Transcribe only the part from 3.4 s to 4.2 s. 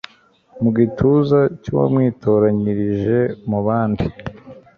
mu bandi